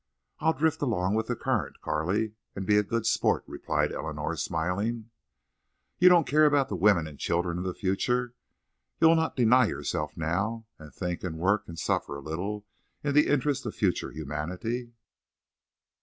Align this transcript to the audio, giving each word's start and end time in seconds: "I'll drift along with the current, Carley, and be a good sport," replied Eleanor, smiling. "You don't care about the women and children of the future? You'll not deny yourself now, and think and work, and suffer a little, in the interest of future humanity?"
"I'll 0.39 0.53
drift 0.53 0.81
along 0.81 1.13
with 1.13 1.27
the 1.27 1.35
current, 1.35 1.79
Carley, 1.79 2.33
and 2.55 2.65
be 2.65 2.77
a 2.77 2.81
good 2.81 3.05
sport," 3.05 3.43
replied 3.45 3.91
Eleanor, 3.91 4.35
smiling. 4.35 5.11
"You 5.99 6.09
don't 6.09 6.25
care 6.25 6.47
about 6.47 6.69
the 6.69 6.75
women 6.75 7.05
and 7.05 7.19
children 7.19 7.59
of 7.59 7.65
the 7.65 7.75
future? 7.75 8.33
You'll 8.99 9.13
not 9.13 9.35
deny 9.35 9.67
yourself 9.67 10.17
now, 10.17 10.65
and 10.79 10.91
think 10.91 11.23
and 11.23 11.37
work, 11.37 11.67
and 11.67 11.77
suffer 11.77 12.15
a 12.15 12.19
little, 12.19 12.65
in 13.03 13.13
the 13.13 13.27
interest 13.27 13.63
of 13.67 13.75
future 13.75 14.09
humanity?" 14.09 14.91